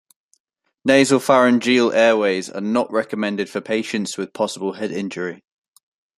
[0.83, 5.43] Nasal pharyngeal airways are not recommended for patients with possible head injury.